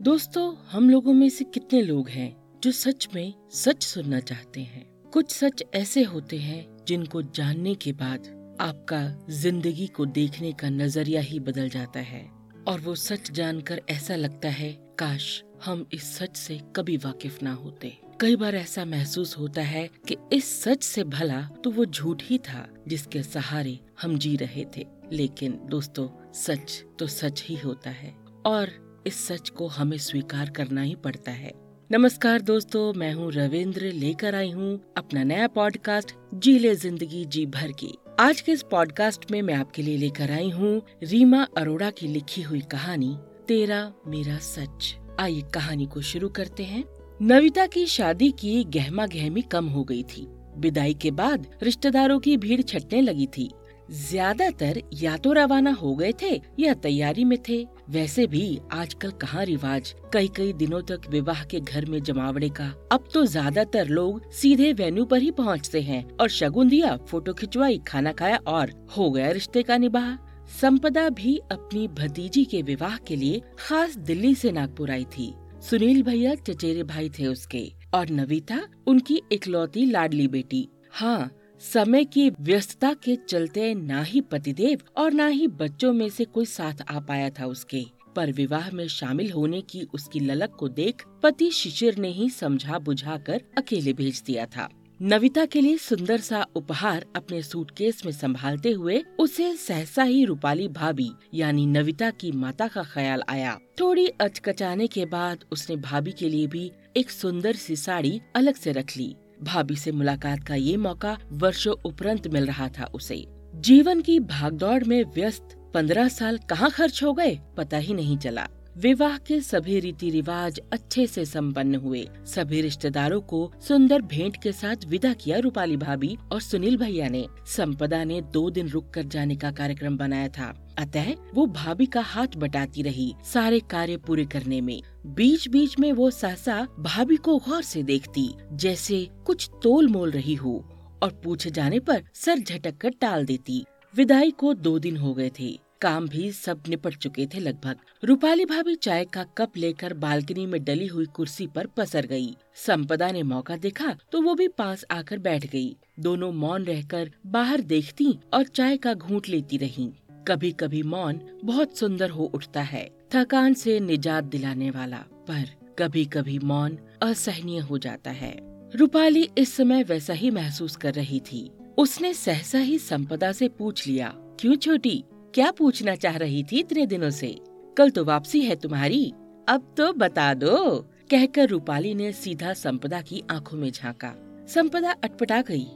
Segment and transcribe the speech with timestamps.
[0.00, 4.84] दोस्तों, हम लोगों में से कितने लोग हैं जो सच में सच सुनना चाहते हैं?
[5.12, 8.28] कुछ सच ऐसे होते हैं जिनको जानने के बाद
[8.60, 12.30] आपका ज़िंदगी को देखने का नज़रिया ही बदल जाता है।
[12.68, 17.52] और वो सच जानकर ऐसा लगता है, काश हम इस सच से कभी वाकिफ ना
[17.52, 22.22] होते। कई बार ऐसा महसूस होता है कि इस सच से भला तो वो झूठ
[22.24, 27.90] ही था जिसके सहारे हम जी रहे थे। लेकिन दोस्तों, सच तो सच ही होता
[27.90, 28.14] है।
[28.46, 31.52] और इस सच को हमें स्वीकार करना ही पड़ता है।
[31.90, 37.46] नमस्कार दोस्तों, मैं हूँ रविंद्र, लेकर आई हूँ अपना नया पॉडकास्ट जी ले ज़िंदगी जी
[37.46, 41.90] भर की। आज के इस पॉडकास्ट में मैं आपके लिए लेकर आई हूँ रीमा अरोड़ा
[41.90, 43.16] की लिखी हुई कहानी,
[43.48, 46.84] तेरा मेरा सच। आइए कहानी को शुरू करते हैं।
[47.22, 50.26] नविता की शादी की गहमा गहमी कम हो गई थी।
[50.56, 53.50] विदाई के बाद रिश्तेदारों की भीड़ छटने लगी थी।
[53.90, 59.44] ज़्यादातर या तो रवाना हो गए थे या तैयारी में थे। वैसे भी आजकल कहाँ
[59.44, 59.94] रिवाज?
[60.12, 64.72] कई कई दिनों तक विवाह के घर में जमावड़े का। अब तो ज़्यादातर लोग सीधे
[64.72, 69.30] वेन्यू पर ही पहुँचते हैं और शगुन दिया फ़ोटो खिंचवाई, खाना खाया और हो गया
[69.30, 70.14] रिश्ते का निबाह।
[70.50, 76.02] संपदा भी अपनी भतीजी के विवाह के लिए खास दिल्ली से नागपुर आई थी। सुनील
[76.02, 82.92] भैया, चचेरे भाई थे उसके और नविता, उनकी इकलौती लाडली बेटी। हाँ समय की व्यस्तता
[82.94, 87.30] के चलते ना ही पतिदेव और ना ही बच्चों में से कोई साथ आ पाया
[87.30, 87.84] था उसके।
[88.16, 92.78] पर विवाह में शामिल होने की उसकी ललक को देख पति शिशिर ने ही समझा
[92.78, 94.68] बुझा कर अकेले भेज दिया था।
[95.02, 100.68] नविता के लिए सुंदर सा उपहार अपने सूटकेस में संभालते हुए उसे सहसा ही रूपाली
[100.68, 106.28] भाभी, यानी नविता की माता का ख्याल आया। थोड़ी अचकचाने के बाद उसने भाभी के
[106.28, 110.76] लिए भी एक सुंदर सी साड़ी अलग से रख ली। भाभी से मुलाकात का ये
[110.76, 113.24] मौका वर्षों उपरांत मिल रहा था उसे।
[113.54, 118.46] जीवन की भागदौड़ में व्यस्त पंद्रह साल कहाँ खर्च हो गए, पता ही नहीं चला।
[118.80, 124.52] विवाह के सभी रीति रिवाज अच्छे से संपन्न हुए। सभी रिश्तेदारों को सुंदर भेंट के
[124.52, 129.02] साथ विदा किया रूपाली भाभी और सुनील भैया ने। संपदा ने दो दिन रुक कर
[129.02, 134.24] जाने का कार्यक्रम बनाया था। अतः वो भाभी का हाथ बटाती रही सारे कार्य पूरे
[134.24, 139.88] करने में। बीच बीच में वो सहसा भाभी को गौर से देखती, जैसे कुछ तोल
[139.88, 140.58] मोल रही हो,
[141.02, 143.64] और पूछे जाने पर सर झटक कर टाल देती।
[143.96, 148.44] विदाई को दो दिन हो गए थे। काम भी सब निपट चुके थे लगभग। रूपाली
[148.44, 153.22] भाभी चाय का कप लेकर बालकनी में डली हुई कुर्सी पर पसर गई। संपदा ने
[153.22, 158.44] मौका देखा तो वो भी पास आकर बैठ गई। दोनों मौन रहकर बाहर देखती और
[158.44, 159.90] चाय का घूंट लेती रहीं।
[160.28, 164.98] कभी कभी मौन बहुत सुंदर हो उठता है, थकान से निजात दिलाने वाला,
[165.28, 165.44] पर
[165.78, 168.34] कभी कभी मौन असहनीय हो जाता है।
[168.74, 173.86] रूपाली इस समय वैसा ही महसूस कर रही थी। उसने सहसा ही संपदा से पूछ
[173.86, 175.02] लिया, क्यों छोटी?
[175.34, 177.40] क्या पूछना चाह रही थी इतने दिनों से?
[177.76, 179.12] कल तो वापसी है तुम्हारी।
[179.48, 180.78] अब तो बता दो।
[181.10, 184.14] कहकर रूपाली ने सीधा संपदा की आँखों में झांका।
[184.48, 185.66] संपदा अटपटा गई।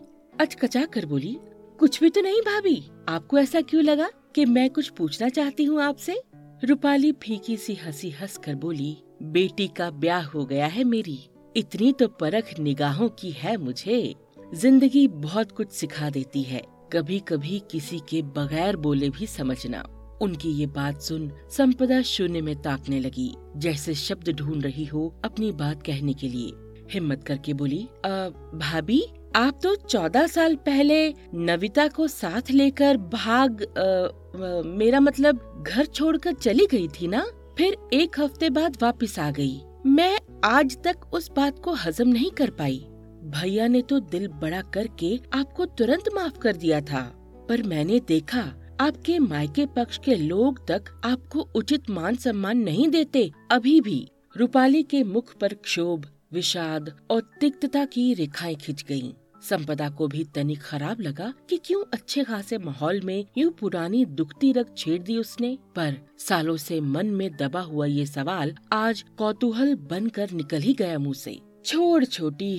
[0.40, 1.38] अचकचा कर बोली,
[1.78, 5.82] कुछ भी तो नहीं भाभी। आपको ऐसा क्यों लगा कि मैं कुछ पूछना चाहती हूँ
[5.82, 6.22] आपसे?
[6.64, 11.92] रूपाली फीकी सी हँसी हंस कर बोली, बेटी का ब्याह हो गया है मेरी। इतनी
[11.92, 14.14] तो परख निगाहों की है मुझे।
[14.54, 19.82] ज़िंदगी बहुत कुछ सिखा देती है। कभी कभी किसी के बगैर बोले भी समझना।
[20.22, 25.50] उनकी ये बात सुन संपदा शून्य में ताकने लगी। जैसे शब्द ढूंढ रही हो अपनी
[25.52, 26.52] बात कहने के लिए।
[26.92, 29.02] हिम्मत करके बोली भाभी
[29.36, 35.86] आप तो चौदह साल पहले नविता को साथ लेकर भाग आ, आ, मेरा मतलब घर
[35.86, 37.26] छोड़कर चली गई थी ना?
[37.58, 42.30] फिर एक हफ़्ते बाद वापस आ गई। मैं आज तक उस बात को हजम नहीं
[42.30, 42.86] कर पाई।
[43.24, 47.00] भैया ने तो दिल बड़ा करके आपको तुरंत माफ़ कर दिया था,
[47.48, 48.42] पर मैंने देखा
[48.80, 54.82] आपके मायके पक्ष के लोग तक आपको उचित मान सम्मान नहीं देते, अभी भी रूपाली
[54.82, 59.12] के मुख पर क्षोभ, विषाद और तिक्तता की रेखाएँ खिंच गयीं।
[59.48, 64.52] संपदा को भी तनिक खराब लगा कि क्यों अच्छे खासे माहौल में यूँ पुरानी दुखती
[64.52, 69.74] रग छेड़ दी उसने, पर सालों से मन में दबा हुआ ये सवाल आज कौतूहल
[69.90, 72.56] बनकर निकल ही गया मुँह से छोड़ छोटी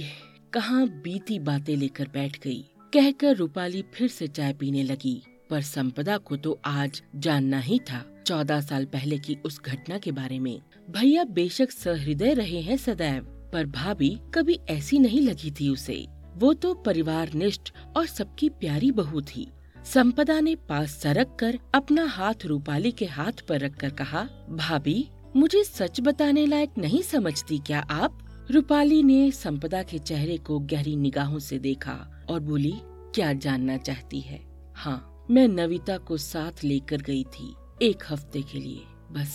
[0.56, 2.62] कहाँ बीती बातें लेकर बैठ गई।
[2.94, 8.04] कहकर रूपाली फिर से चाय पीने लगी, पर संपदा को तो आज जानना ही था,
[8.28, 13.24] चौदह साल पहले की उस घटना के बारे में। भैया बेशक सहृदय रहे हैं सदैव,
[13.54, 16.06] पर भाभी कभी ऐसी नहीं लगी थी उसे।
[16.36, 19.48] वो तो परिवार निष्ठ और सबकी प्यारी बहू थी।
[19.94, 25.64] संपदा ने पास सरक कर अपना हाथ रूपाली के हाथ पर रखकर कहा, भाभी, मुझे
[25.64, 28.22] सच बताने लायक नहीं समझती क्या आप?
[28.52, 32.74] रूपाली ने संपदा के चेहरे को गहरी निगाहों से देखा और बोली,
[33.16, 34.40] क्या जानना चाहती है?
[34.76, 38.82] हाँ मैं नविता को साथ लेकर गई थी, एक हफ़्ते के लिए,
[39.12, 39.34] बस,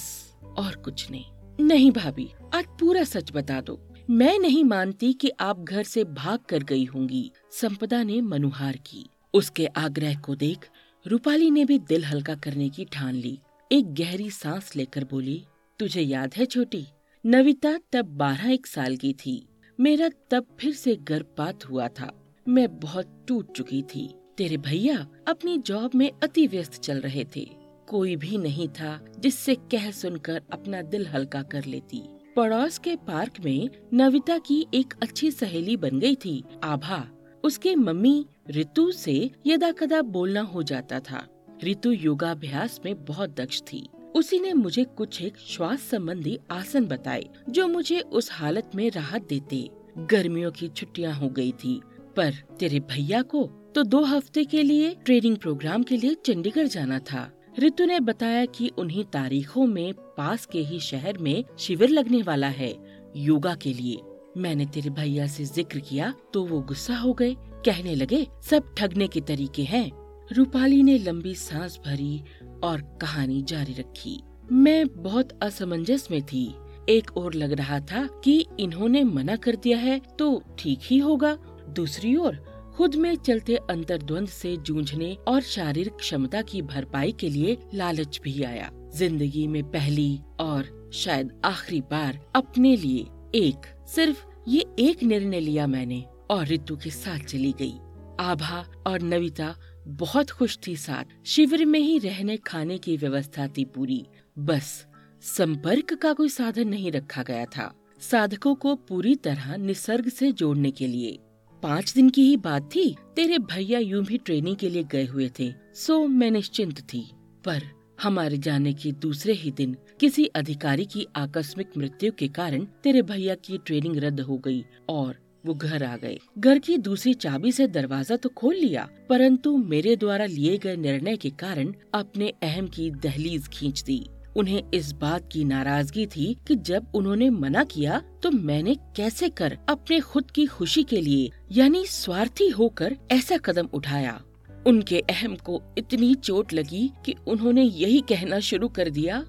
[0.59, 3.79] और कुछ नहीं। नहीं भाभी, आज पूरा सच बता दो।
[4.11, 9.05] मैं नहीं मानती कि आप घर से भाग कर गई होंगी, संपदा ने मनुहार की।
[9.35, 10.69] उसके आग्रह को देख
[11.07, 13.39] रूपाली ने भी दिल हल्का करने की ठान ली।
[13.73, 15.45] एक गहरी सांस लेकर बोली,
[15.79, 16.87] तुझे याद है छोटी?
[17.27, 19.49] नविता तब बारह एक साल की थी।
[19.81, 25.59] मेरा तब फिर से गर्भपात हुआ था। मैं बहुत टूट चुकी थी। तेरे भैया अपनी
[25.59, 27.51] जॉब में अति व्यस्त चल रहे थे।
[27.89, 32.03] कोई भी नहीं था जिससे कह सुनकर अपना दिल हल्का कर लेती।
[32.37, 37.09] पड़ोस के पार्क में नविता की एक अच्छी सहेली बन गई थी। आभा,
[37.45, 41.29] उसके मम्मी ऋतु से यदा कदा बोलना हो जाता था।
[41.65, 47.25] ऋतु योगाभ्यास में बहुत दक्ष थी। उसी ने मुझे कुछ एक श्वास संबंधी आसन बताए,
[47.49, 49.69] जो मुझे उस हालत में राहत देते।
[50.11, 51.81] गर्मियों की छुट्टियाँ हो गई थी,
[52.17, 56.99] पर तेरे भैया को तो दो हफ़्ते के लिए ट्रेनिंग प्रोग्राम के लिए चंडीगढ़ जाना
[57.03, 62.23] था। ऋतु ने बताया कि उन्हीं तारीखों में पास के ही शहर में शिविर लगने
[62.23, 62.75] वाला है,
[63.17, 64.01] योगा के लिए।
[64.37, 67.35] मैंने तेरे भैया से ज़िक्र किया तो वो गुस्सा हो गए,
[67.67, 69.91] कहने लगे, सब ठगने के तरीके हैं।
[70.31, 72.23] रूपाली ने लंबी सांस भरी
[72.65, 74.21] और कहानी जारी रखी।
[74.53, 76.45] मैं बहुत असमंजस में थी।
[76.89, 81.37] एक और लग रहा था कि इन्होंने मना कर दिया है तो ठीक ही होगा।
[81.71, 82.37] दूसरी ओर,
[82.77, 88.43] खुद में चलते अंतर्द्वंद से जूझने और शारीरिक क्षमता की भरपाई के लिए लालच भी
[88.43, 93.07] आया। ज़िंदगी में पहली और शायद आखिरी बार अपने लिए
[93.37, 97.75] एक, सिर्फ़ ये एक निर्णय लिया मैंने और ऋतु के साथ चली गई।
[98.21, 99.55] आभा और नविता
[99.89, 104.07] बहुत खुश थी साथ। शिविर में ही रहने, खाने की व्यवस्था थी पूरी।
[104.39, 104.87] बस,
[105.23, 110.71] संपर्क का कोई साधन नहीं रखा गया था। साधकों को पूरी तरह निसर्ग से जोड़ने
[110.71, 111.19] के लिए।
[111.63, 115.31] पाँच दिन की ही बात थी। तेरे भैया यूँ भी ट्रेनिंग के लिए गए हुए
[115.41, 117.11] थे। सो, मैं निश्चिंत थी।
[117.45, 117.63] पर
[118.03, 123.35] हमारे जाने के दूसरे ही दिन किसी अधिकारी की आकस्मिक मृत्यु के कारण तेरे भैया
[123.35, 127.67] की ट्रेनिंग रद्द हो गई और वो घर आ गए। घर की दूसरी चाबी से
[127.69, 132.91] दरवाज़ा तो खोल लिया, परंतु मेरे द्वारा लिए गए निर्णय के कारण अपने अहम की
[132.93, 134.05] दहलीज खींच दी।
[134.37, 139.57] उन्हें इस बात की नाराज़गी थी कि जब उन्होंने मना किया तो मैंने कैसे कर
[139.69, 144.21] अपने खुद की खुशी के लिए, यानी स्वार्थी होकर ऐसा कदम उठाया?
[144.67, 149.25] उनके अहम को इतनी चोट लगी कि उन्होंने यही कहना शुरू कर दिया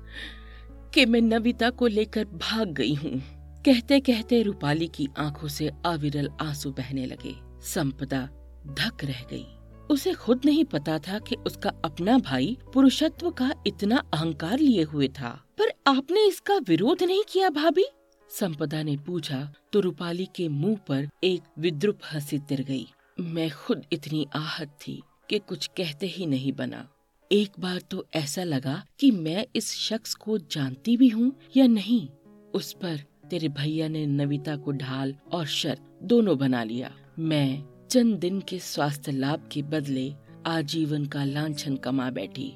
[0.93, 3.21] कि मैं नविता को लेकर भाग गई हूँ।
[3.65, 8.21] कहते कहते रूपाली की आँखों से अविरल आँसू बहने लगे। संपदा
[8.67, 9.45] धक रह गई।
[9.89, 15.07] उसे खुद नहीं पता था कि उसका अपना भाई पुरुषत्व का इतना अहंकार लिए हुए
[15.07, 17.85] था। पर आपने इसका विरोध नहीं किया भाभी?
[18.29, 22.87] संपदा ने पूछा तो रूपाली के मुँह पर एक विद्रुप हँसी तिर गई।
[23.19, 26.87] मैं खुद इतनी आहत थी कि कुछ कहते ही नहीं बना।
[27.31, 32.07] एक बार तो ऐसा लगा कि मैं इस शख्स को जानती भी हूँ या नहीं।
[32.53, 38.15] उस पर तेरे भैया ने नविता को ढाल और शर्त दोनों बना लिया। मैं चंद
[38.15, 40.13] दिन के स्वास्थ्य लाभ के बदले
[40.45, 42.53] आजीवन का लांछन कमा बैठी।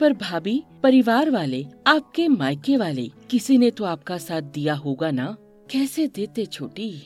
[0.00, 5.36] पर भाभी, परिवार वाले, आपके मायके वाले, किसी ने तो आपका साथ दिया होगा ना?
[5.70, 7.02] कैसे देते छोटी?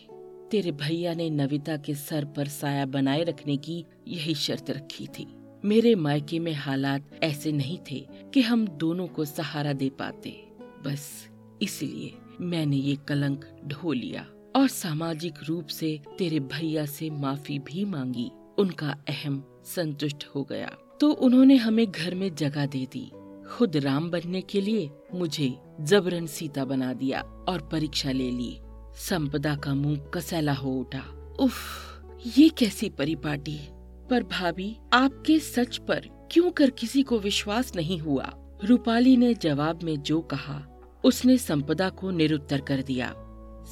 [0.50, 5.26] तेरे भैया ने नविता के सर पर साया बनाए रखने की यही शर्त रखी थी।
[5.64, 10.44] मेरे मायके में हालात ऐसे नहीं थे कि हम दोनों को सहारा दे पाते।
[10.84, 11.28] बस,
[11.62, 14.26] इसलिए मैंने ये कलंक ढो लिया
[14.56, 20.66] और सामाजिक रूप से तेरे भैया से माफ़ी भी मांगी। उनका अहम संतुष्ट हो गया।
[21.00, 23.12] तो उन्होंने हमें घर में जगह दे दी।
[23.48, 28.60] खुद राम बनने के लिए मुझे जबरन सीता बना दिया और परीक्षा ले ली।
[28.94, 31.58] संपदा का मुँह कसैला हो उठा। उफ,
[32.38, 33.60] ये कैसी परिपाटी
[34.10, 38.32] पर भाभी, आपके सच पर क्यों कर किसी को विश्वास नहीं हुआ?
[38.64, 43.12] रूपाली ने जवाब में जो कहा उसने संपदा को निरुत्तर कर दिया।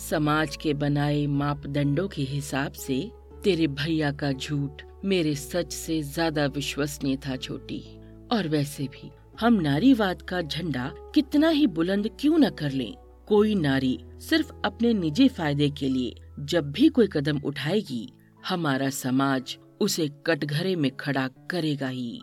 [0.01, 3.11] समाज के बनाए मापदंडों के हिसाब से
[3.45, 7.83] तेरे भैया का झूठ मेरे सच से ज़्यादा विश्वसनीय था छोटी।
[8.33, 12.95] और वैसे भी हम नारीवाद का झंडा कितना ही बुलंद क्यों न कर लें?
[13.27, 18.09] कोई नारी सिर्फ़ अपने निजी फ़ायदे के लिए जब भी कोई कदम उठाएगी,
[18.49, 22.21] हमारा समाज उसे कटघरे में खड़ा करेगा ही।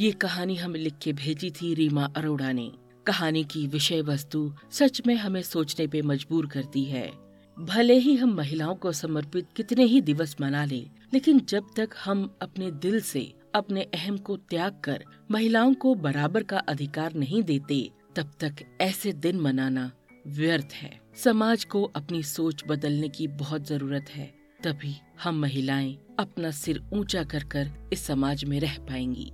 [0.00, 2.70] ये कहानी हमें लिख के भेजी थी रीमा अरोड़ा ने।
[3.06, 7.10] कहानी की विषय वस्तु सच में हमें सोचने पे मजबूर करती है।
[7.56, 10.80] भले ही हम महिलाओं को समर्पित कितने ही दिवस मना ले,
[11.14, 16.42] लेकिन जब तक हम अपने दिल से अपने अहम को त्याग कर महिलाओं को बराबर
[16.42, 19.90] का अधिकार नहीं देते, तब तक ऐसे दिन मनाना
[20.26, 24.26] व्यर्थ है। समाज को अपनी सोच बदलने की बहुत ज़रूरत है,
[24.64, 29.32] तभी हम महिलाएँ अपना सिर ऊँचा कर कर इस समाज में रह पाएँगी।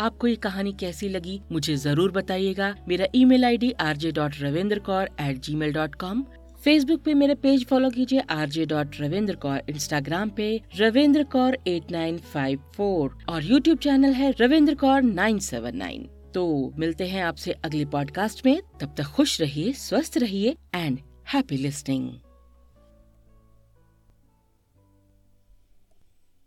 [0.00, 5.08] आपको ये कहानी कैसी लगी, मुझे ज़रूर बताइएगा। मेरा email ID RJ dot Ravinder Kaur
[5.20, 6.22] at Gmail dot com
[6.64, 11.56] Facebook पे मेरा पेज फॉलो कीजिए R J dot Ravinder Kaur Instagram पे Ravinder Kaur
[11.66, 17.06] at nine five four और यूट्यूब चैनल है Ravinder Kaur nine seven nine तो मिलते
[17.08, 20.98] हैं आपसे अगले पॉडकास्ट में। तब तक खुश रहिए, स्वस्थ रहिए एंड
[21.32, 22.10] हैप्पी लिस्निंग